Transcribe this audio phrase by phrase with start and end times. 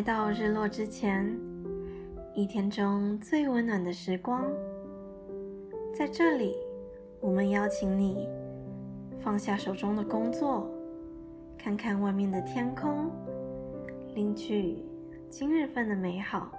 [0.00, 1.38] 来到日落之前，
[2.34, 4.50] 一天中最温暖的时光。
[5.92, 6.56] 在这里，
[7.20, 8.26] 我们邀请你
[9.22, 10.66] 放下手中的工作，
[11.58, 13.10] 看看外面的天空，
[14.14, 14.82] 领取
[15.28, 16.50] 今日份的美好。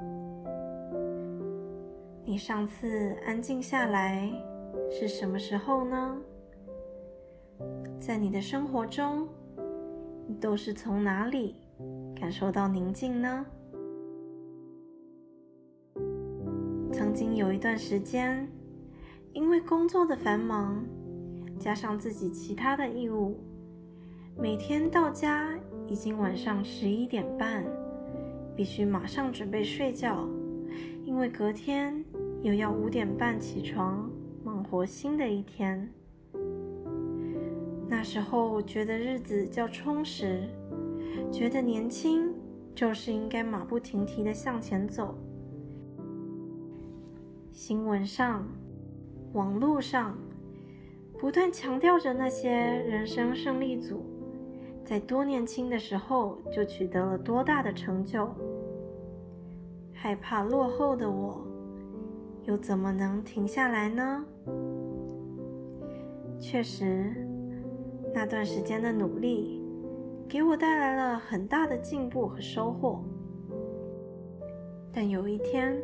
[2.23, 4.31] 你上次安静下来
[4.91, 6.16] 是什么时候呢？
[7.98, 9.27] 在你的生活中，
[10.27, 11.55] 你都是从哪里？
[12.21, 13.43] 感受到宁静呢？
[16.93, 18.48] 曾经有一段时间，
[19.34, 20.85] 因为工作的繁忙，
[21.57, 23.39] 加上自己其他的义务，
[24.38, 25.57] 每天到家
[25.88, 27.65] 已经晚上十一点半，
[28.55, 30.29] 必须马上准备睡觉，
[31.03, 32.05] 因为隔天
[32.43, 34.07] 又要五点半起床，
[34.43, 35.91] 忙活新的一天。
[37.90, 40.48] 那时候觉得日子较充实。
[41.31, 42.33] 觉得年轻
[42.75, 45.15] 就是应该马不停蹄的向前走。
[47.51, 48.48] 新闻上、
[49.34, 50.18] 网络上
[51.20, 54.03] 不断强调着那些人生胜利组
[54.84, 58.29] 在多年轻的时候就取得了多大的成就。
[59.93, 61.46] 害怕落后的我，
[62.46, 64.25] 又怎么能停下来呢？
[66.40, 67.13] 确实，
[68.12, 69.60] 那段时间的努力。
[70.31, 73.03] 给我带来了很大的进步和收获。
[74.94, 75.78] 但有一天，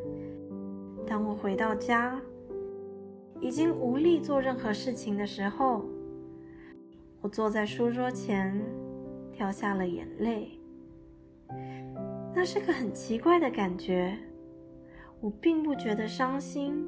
[1.05, 2.17] 当我回到家，
[3.41, 5.83] 已经无力做任何事情的时候，
[7.19, 8.57] 我坐在书桌前，
[9.33, 10.57] 掉下了眼泪。
[12.33, 14.17] 那是个很奇怪的感觉。
[15.19, 16.87] 我并不觉得伤心，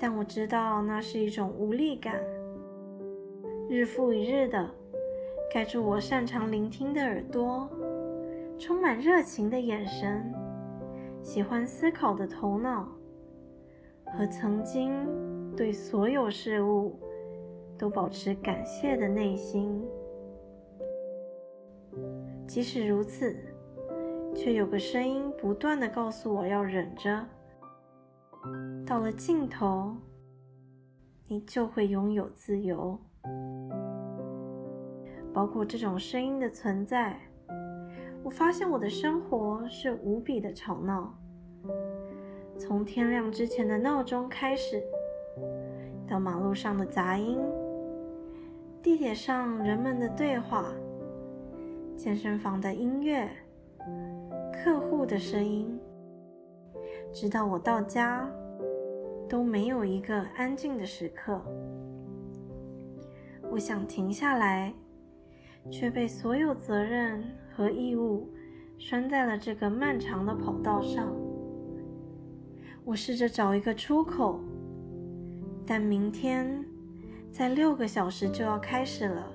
[0.00, 2.20] 但我知道那是一种无力感。
[3.70, 4.68] 日复一日的。
[5.52, 7.68] 盖住我擅长聆听的耳朵，
[8.58, 10.32] 充满热情的眼神，
[11.22, 12.86] 喜欢思考的头脑，
[14.04, 14.92] 和曾经
[15.56, 16.98] 对所有事物
[17.78, 19.82] 都保持感谢的内心。
[22.46, 23.34] 即使如此，
[24.34, 27.24] 却有个声音不断的告诉我要忍着。
[28.84, 29.96] 到了尽头，
[31.28, 32.98] 你就会拥有自由。
[35.36, 37.20] 包括这种声音的存在，
[38.24, 41.14] 我发现我的生活是无比的吵闹。
[42.58, 44.82] 从天亮之前的闹钟开始，
[46.08, 47.38] 到马路上的杂音，
[48.82, 50.72] 地铁上人们的对话，
[51.98, 53.28] 健身房的音乐，
[54.54, 55.78] 客户的声音，
[57.12, 58.26] 直到我到家，
[59.28, 61.38] 都没有一个安静的时刻。
[63.50, 64.72] 我想停下来。
[65.70, 68.28] 却被所有责任和义务
[68.78, 71.14] 拴在了这个漫长的跑道上。
[72.84, 74.40] 我试着找一个出口，
[75.66, 76.64] 但明天
[77.32, 79.26] 在六个小时就要开始了，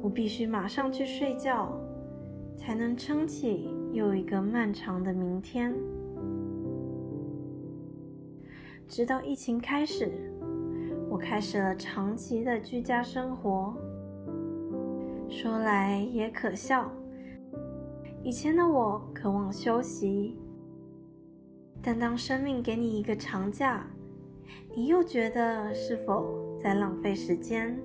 [0.00, 1.78] 我必须马上去睡觉，
[2.56, 5.74] 才能撑起又一个漫长的明天。
[8.88, 10.32] 直到疫情开始，
[11.10, 13.76] 我开始了长期的居家生活。
[15.28, 16.90] 说来也可笑，
[18.22, 20.38] 以前的我渴望休息，
[21.82, 23.86] 但当生命给你一个长假，
[24.74, 27.76] 你又觉得是否在浪费时间？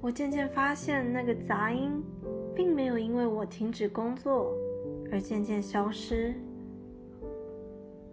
[0.00, 2.02] 我渐渐发现，那个杂音
[2.54, 4.52] 并没有因为我停止工作
[5.10, 6.34] 而渐渐消失，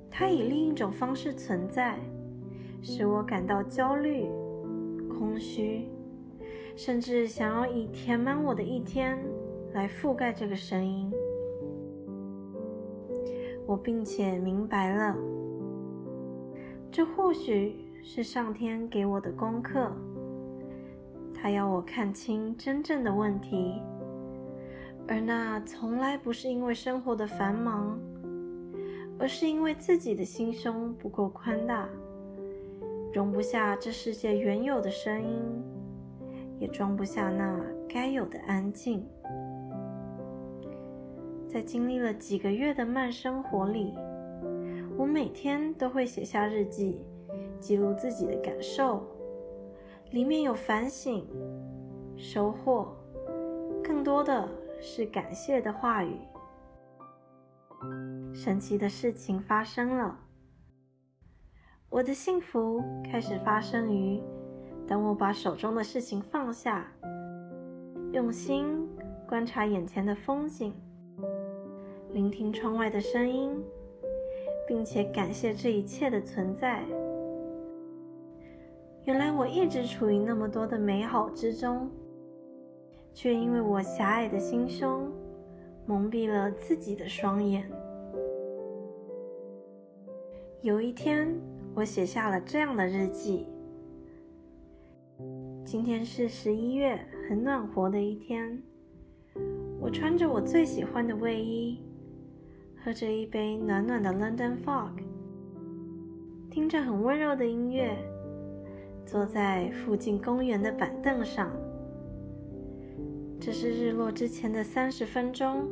[0.09, 1.99] 它以另一种方式存在，
[2.81, 4.27] 使我感到焦虑、
[5.07, 5.87] 空虚。
[6.75, 9.17] 甚至想要以填满我的一天
[9.73, 11.11] 来覆盖这个声音，
[13.65, 15.15] 我并且明白了，
[16.91, 19.91] 这或许是上天给我的功课。
[21.33, 23.81] 他要我看清真正的问题，
[25.07, 27.99] 而那从来不是因为生活的繁忙，
[29.19, 31.87] 而是因为自己的心胸不够宽大，
[33.13, 35.63] 容不下这世界原有的声音。
[36.63, 39.05] 也装不下那该有的安静。
[41.45, 43.93] 在经历了几个月的慢生活里，
[44.97, 47.05] 我每天都会写下日记，
[47.59, 49.05] 记录自己的感受，
[50.11, 51.27] 里面有反省、
[52.15, 52.95] 收获，
[53.83, 54.47] 更多的
[54.79, 56.17] 是感谢的话语。
[58.33, 60.17] 神奇的事情发生了，
[61.89, 64.21] 我的幸福开始发生于。
[64.87, 66.91] 当我把手中的事情放下，
[68.11, 68.87] 用心
[69.27, 70.73] 观察眼前的风景，
[72.11, 73.51] 聆听窗外的声音，
[74.67, 76.83] 并且感谢这一切的存在。
[79.05, 81.89] 原来我一直处于那么多的美好之中，
[83.13, 85.11] 却因为我狭隘的心胸，
[85.85, 87.69] 蒙蔽了自己的双眼。
[90.61, 91.37] 有一天，
[91.73, 93.47] 我写下了这样的日记：
[95.65, 98.61] 今天是十一月，很暖和的一天。
[99.79, 101.79] 我穿着我最喜欢的卫衣，
[102.83, 104.91] 喝着一杯暖暖的 London Fog，
[106.51, 107.97] 听着很温柔的音乐，
[109.05, 111.49] 坐在附近公园的板凳上。
[113.39, 115.65] 这是日落之前的三十分钟，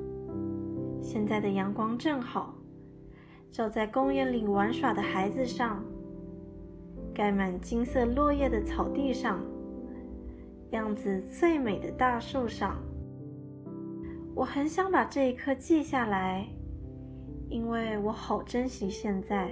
[1.02, 2.56] 现在的阳光正好。
[3.52, 5.84] 照在公园里玩耍的孩子上，
[7.14, 9.42] 盖满金色落叶的草地上，
[10.72, 12.78] 样子最美的大树上，
[14.34, 16.48] 我很想把这一刻记下来，
[17.50, 19.52] 因为我好珍惜现在，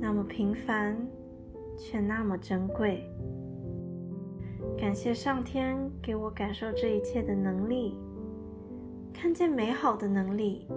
[0.00, 0.96] 那么平凡，
[1.76, 3.02] 却那么珍贵。
[4.78, 7.98] 感谢上天给我感受这一切的能力，
[9.12, 10.68] 看见美好的能力。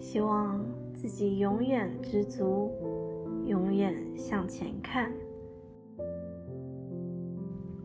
[0.00, 2.72] 希望自己永远知足，
[3.46, 5.12] 永远向前看。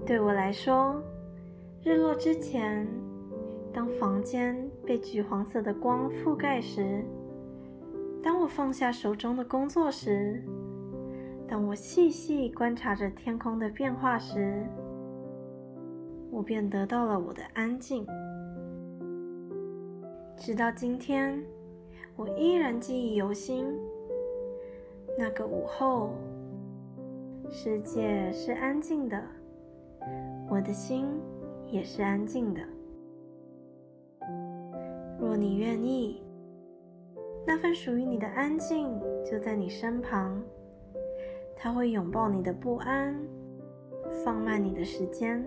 [0.06, 1.02] 对我来说，
[1.82, 2.86] 日落之前，
[3.74, 7.06] 当房间被橘黄色的光覆盖时，
[8.22, 10.44] 当我放下手中的工作时，
[11.48, 14.66] 当我细细观察着天空的变化时，
[16.32, 18.06] 我便得到了我的安静。
[20.38, 21.44] 直到今天。
[22.16, 23.66] 我依然记忆犹新。
[25.18, 26.12] 那个午后，
[27.50, 29.20] 世界是安静的，
[30.54, 31.08] 我的心
[31.66, 32.62] 也是安静的。
[35.20, 36.22] 若你愿意，
[37.44, 38.88] 那份属于你的安静
[39.26, 40.40] 就在你身旁，
[41.56, 43.20] 它会拥抱你的不安，
[44.24, 45.44] 放慢你的时间，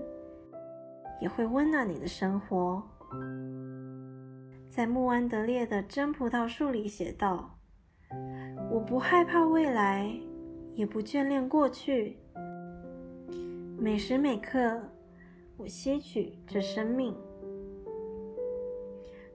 [1.21, 2.83] 也会温暖你的生活。
[4.69, 7.57] 在穆安德烈的真葡萄树里写道
[8.73, 10.13] ：“我不害怕未来，
[10.75, 12.19] 也不眷恋过去。
[13.79, 14.81] 每时每刻，
[15.57, 17.15] 我吸取这生命。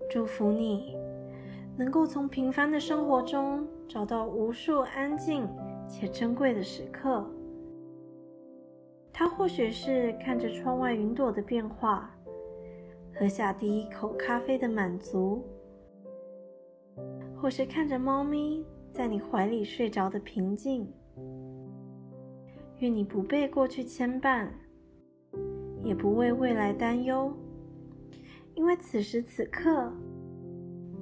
[0.09, 0.95] 祝福你，
[1.77, 5.47] 能够从平凡的生活中找到无数安静
[5.87, 7.25] 且珍贵的时刻。
[9.11, 12.15] 它或许是看着窗外云朵的变化。”
[13.13, 15.43] 喝下第一口咖啡的满足，
[17.35, 20.91] 或是看着猫咪在你怀里睡着的平静。
[22.79, 24.47] 愿你不被过去牵绊，
[25.91, 27.29] 也不为未来担忧，
[28.55, 29.91] 因为此时此刻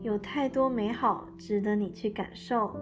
[0.01, 2.75] 有太多美好值得你去感受。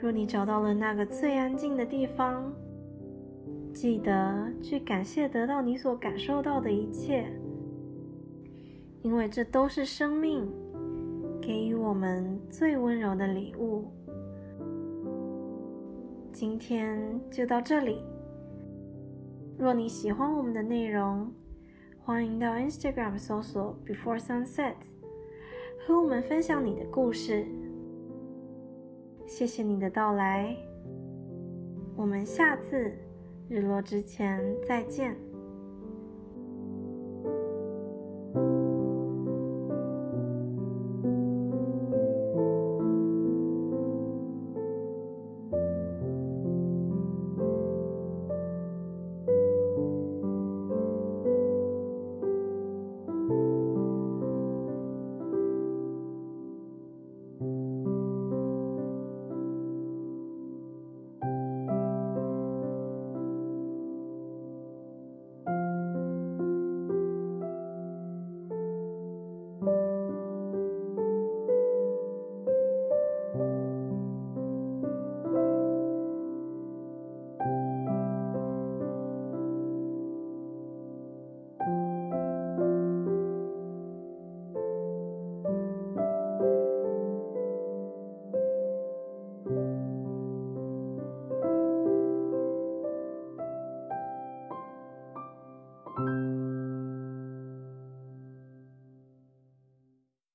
[0.00, 2.52] 若你找到了那个最安静的地方，
[3.72, 7.24] 记得去感谢得到你所感受到的一切。
[9.02, 10.44] 因为这都是生命
[11.40, 13.84] 给予我们最温柔的礼物。
[16.32, 16.98] 今天
[17.30, 18.02] 就到这里。
[19.62, 21.32] 若你喜欢我们的内容，
[22.04, 24.74] 欢迎到 Instagram 搜索 Before Sunset，
[25.86, 27.46] 和我们分享你的故事。
[29.24, 30.56] 谢谢你的到来，
[31.94, 32.92] 我们下次
[33.48, 35.16] 日落之前再见。